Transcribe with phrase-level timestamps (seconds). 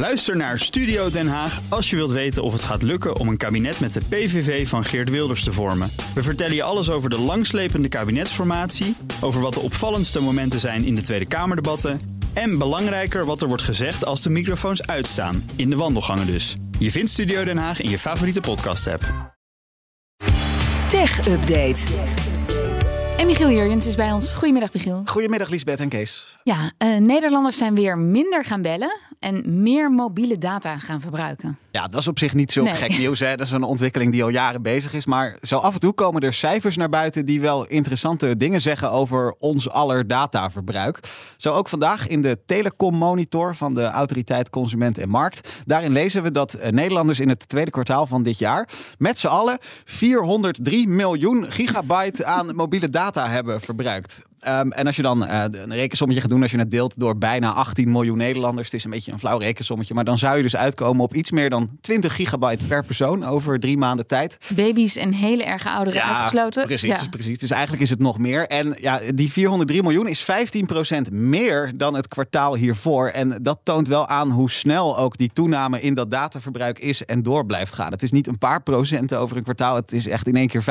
[0.00, 3.36] Luister naar Studio Den Haag als je wilt weten of het gaat lukken om een
[3.36, 5.90] kabinet met de PVV van Geert Wilders te vormen.
[6.14, 10.94] We vertellen je alles over de langslepende kabinetsformatie, over wat de opvallendste momenten zijn in
[10.94, 12.00] de Tweede Kamerdebatten
[12.32, 16.56] en belangrijker wat er wordt gezegd als de microfoons uitstaan, in de wandelgangen dus.
[16.78, 19.34] Je vindt Studio Den Haag in je favoriete podcast-app.
[20.88, 21.80] Tech Update.
[23.18, 24.32] En Michiel Jurjens is bij ons.
[24.32, 25.02] Goedemiddag, Michiel.
[25.04, 26.38] Goedemiddag Lisbeth en Kees.
[26.42, 31.58] Ja, uh, Nederlanders zijn weer minder gaan bellen en meer mobiele data gaan verbruiken.
[31.70, 32.74] Ja, dat is op zich niet zo Nee.
[32.74, 33.20] gek nieuws.
[33.20, 33.36] Hè?
[33.36, 35.06] Dat is een ontwikkeling die al jaren bezig is.
[35.06, 38.90] Maar zo af en toe komen er cijfers naar buiten die wel interessante dingen zeggen
[38.90, 41.00] over ons aller dataverbruik.
[41.36, 45.48] Zo ook vandaag in de Telecom Monitor van de Autoriteit Consument en Markt.
[45.64, 49.26] Daarin lezen we dat eh, Nederlanders in het tweede kwartaal van dit jaar met z'n
[49.26, 54.22] allen 403 miljoen gigabyte aan mobiele data hebben verbruikt.
[54.40, 57.18] Ehm, en als je dan eh, een rekensommetje gaat doen, als je het deelt door
[57.18, 60.42] bijna 18 miljoen Nederlanders, het is een beetje een flauw rekensommetje, maar dan zou je
[60.42, 64.38] dus uitkomen op iets meer dan 20 gigabyte per persoon over drie maanden tijd.
[64.54, 66.64] Baby's en hele erge ouderen uitgesloten.
[66.66, 67.08] Precies, Ja.
[67.10, 67.38] precies.
[67.38, 68.46] Dus eigenlijk is het nog meer.
[68.46, 73.08] En ja, die 403 miljoen is 15% meer dan het kwartaal hiervoor.
[73.08, 77.22] En dat toont wel aan hoe snel ook die toename in dat dataverbruik is en
[77.22, 77.90] door blijft gaan.
[77.90, 79.74] Het is niet een paar procenten over een kwartaal.
[79.74, 80.64] Het is echt in één keer 15%.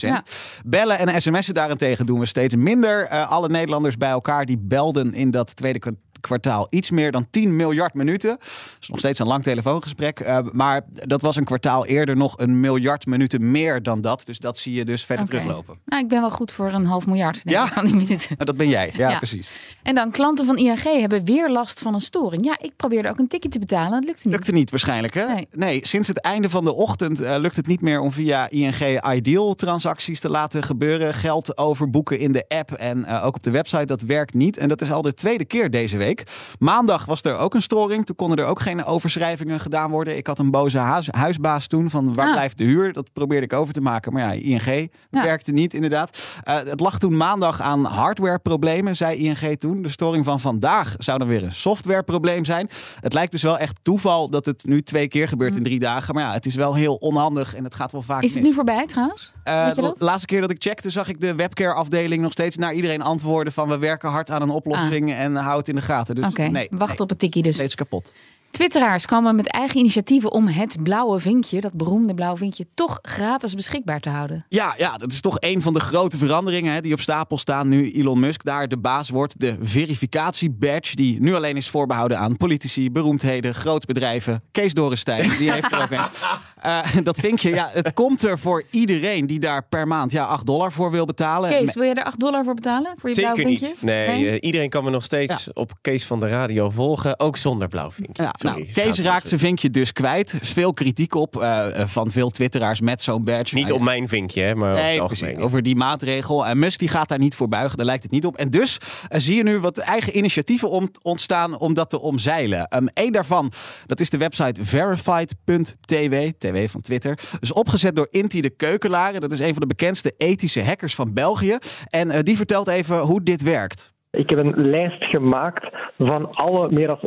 [0.00, 0.22] Ja.
[0.64, 3.08] Bellen en sms'en daarentegen doen we steeds minder.
[3.10, 5.78] Eh, alle Nederlanders bij elkaar die belden in dat tweede
[6.20, 8.30] kwartaal iets meer dan 10 miljard minuten.
[8.30, 8.48] Dat
[8.80, 10.20] is nog steeds een lang telefoongesprek.
[10.20, 14.22] eh, maar dat was een kwartaal eerder nog een miljard minuten meer dan dat.
[14.26, 15.78] Dus dat zie je dus verder teruglopen.
[15.84, 17.76] Nou, ik ben wel goed voor een half miljard denk Ja.
[17.80, 18.28] ik, die minuten.
[18.28, 18.90] Nou, dat ben jij.
[18.96, 19.16] Ja, Ja.
[19.16, 19.60] precies.
[19.82, 22.44] En dan klanten van ING hebben weer last van een storing.
[22.44, 23.90] Ja, ik probeerde ook een ticket te betalen.
[23.90, 24.36] Dat lukte niet.
[24.36, 25.26] Lukte niet waarschijnlijk, hè?
[25.52, 25.86] Nee.
[25.86, 29.54] sinds het einde van de ochtend eh, lukt het niet meer om via ING Ideal
[29.54, 31.14] transacties te laten gebeuren.
[31.14, 34.56] Geld overboeken in de app en eh, ook op de website, dat werkt niet.
[34.56, 36.09] En dat is al de tweede keer deze week.
[36.58, 38.06] Maandag was er ook een storing.
[38.06, 40.16] Toen konden er ook geen overschrijvingen gedaan worden.
[40.16, 42.32] Ik had een boze huis, huisbaas toen van waar Ah.
[42.32, 42.92] blijft de huur?
[42.92, 44.12] Dat probeerde ik over te maken.
[44.12, 45.22] Maar ja, ING Ja.
[45.22, 46.18] werkte niet inderdaad.
[46.42, 49.82] Eh, het lag toen maandag aan hardwareproblemen, zei ING toen.
[49.82, 52.68] De storing van vandaag zou dan weer een softwareprobleem zijn.
[53.00, 56.14] Het lijkt dus wel echt toeval dat het nu twee keer gebeurt in drie dagen.
[56.14, 58.22] Maar ja, het is wel heel onhandig en het gaat wel vaak Mm.
[58.24, 58.48] Is het mis.
[58.48, 59.32] nu voorbij trouwens?
[59.44, 63.02] Eh, de laatste keer dat ik checkte, zag ik de webcare-afdeling nog steeds naar iedereen
[63.02, 65.99] antwoorden van we werken hard aan een oplossing en hou het in de gaten.
[66.06, 66.26] Dus.
[66.26, 67.54] Oké, nee, wacht nee, op het tikkie dus.
[67.54, 68.12] steeds kapot.
[68.50, 73.54] Twitteraars komen met eigen initiatieven om het blauwe vinkje, dat beroemde blauwe vinkje, toch gratis
[73.54, 74.44] beschikbaar te houden.
[74.48, 77.68] Ja, ja, dat is toch een van de grote veranderingen hè, die op stapel staan
[77.68, 79.40] nu Elon Musk daar de baas wordt.
[79.40, 84.42] De verificatie-badge, die nu alleen is voorbehouden aan politici, beroemdheden, grote bedrijven.
[84.50, 86.00] Kees Dorrestein, die heeft er ook een.
[86.60, 90.46] Eh, dat vinkje, ja, het komt er voor iedereen die daar per maand ja, 8
[90.46, 91.50] dollar voor wil betalen.
[91.50, 92.92] Kees, wil je er 8 dollar voor betalen?
[92.96, 93.66] Voor je Zeker blauwe vinkje?
[93.66, 93.82] niet.
[93.82, 97.20] Nee, eh, iedereen kan me nog steeds op Kees van de Radio volgen.
[97.20, 98.22] Ook zonder blauw vinkje.
[98.22, 100.32] Ja, Sorry, nou, Kees raakt zijn vinkje dus kwijt.
[100.32, 103.54] Er is veel kritiek op eh, eh, van veel twitteraars met zo'n badge.
[103.54, 105.38] Niet op mijn vinkje, hè, maar over het.
[105.38, 106.46] Over die maatregel.
[106.46, 108.36] En Musk die gaat daar niet voor buigen, daar lijkt het niet op.
[108.36, 108.78] En dus
[109.08, 112.68] eh, zie je nu wat eigen initiatieven ontstaan om dat te omzeilen.
[112.94, 113.52] Eén daarvan,
[113.86, 117.18] dat is de website verified.tw, tw van Twitter.
[117.40, 119.20] Dus opgezet door Inti de Keukelaren.
[119.20, 121.58] Dat is een van de bekendste ethische hackers van België.
[121.90, 123.92] En eh, die vertelt even hoe dit werkt.
[124.10, 127.00] Ik heb een lijst gemaakt van alle meer dan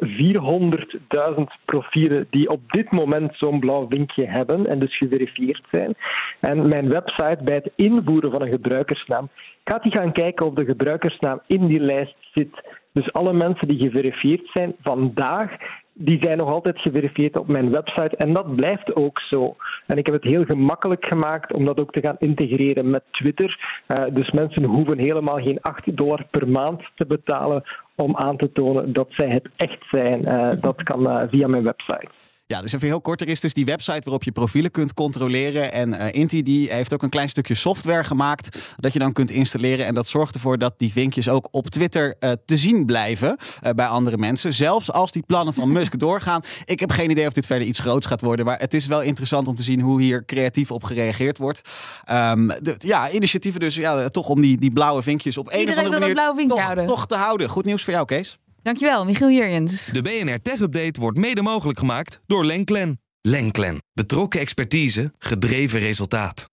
[1.37, 5.95] 400.000 profielen die op dit moment zo'n blauw vinkje hebben en dus geverifieerd zijn.
[6.39, 9.29] En mijn website bij het invoeren van een gebruikersnaam
[9.63, 12.61] gaat die gaan kijken of de gebruikersnaam in die lijst zit.
[12.93, 15.51] Dus alle mensen die geverifieerd zijn vandaag,
[15.93, 19.55] die zijn nog altijd geverifieerd op mijn website en dat blijft ook zo.
[19.85, 23.81] En ik heb het heel gemakkelijk gemaakt om dat ook te gaan integreren met Twitter.
[23.85, 27.63] Eh, dus mensen hoeven helemaal geen 8 dollar per maand te betalen
[27.95, 30.25] om aan te tonen dat zij het echt zijn.
[30.25, 32.32] Eh, dat kan eh, via mijn website.
[32.53, 33.21] Ja, dus even heel kort.
[33.21, 35.71] Er is dus die website waarop je profielen kunt controleren.
[35.71, 39.31] En eh, Inti die heeft ook een klein stukje software gemaakt dat je dan kunt
[39.31, 39.85] installeren.
[39.85, 43.71] En dat zorgt ervoor dat die vinkjes ook op Twitter eh, te zien blijven eh,
[43.71, 44.53] bij andere mensen.
[44.53, 46.41] Zelfs als die plannen van Musk doorgaan.
[46.65, 48.45] Ik heb geen idee of dit verder iets groots gaat worden.
[48.45, 51.69] Maar het is wel interessant om te zien hoe hier creatief op gereageerd wordt.
[52.03, 55.87] Ehm, de, ja, initiatieven dus ja, toch om die, die blauwe vinkjes op een Iedereen
[55.87, 57.49] of andere manier toch te houden.
[57.49, 58.37] Goed nieuws voor jou, Kees.
[58.63, 59.85] Dankjewel, Michiel Jurjens.
[59.85, 63.01] De BNR Tech Update wordt mede mogelijk gemaakt door Lenklen.
[63.21, 63.83] Lenklen.
[63.93, 66.51] Betrokken expertise, gedreven resultaat.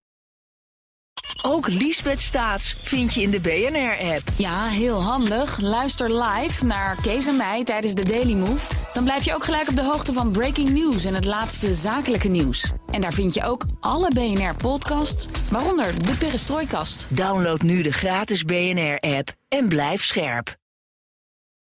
[1.42, 4.22] Ook Liesbeth Staats vind je in de BNR-app.
[4.36, 5.60] Ja, heel handig.
[5.60, 8.74] Luister live naar Kees en mij tijdens de Daily Move.
[8.92, 12.28] Dan blijf je ook gelijk op de hoogte van breaking news en het laatste zakelijke
[12.28, 12.72] nieuws.
[12.90, 17.06] En daar vind je ook alle BNR-podcasts, waaronder de Perestrooikast.
[17.10, 20.58] Download nu de gratis BNR-app en blijf scherp.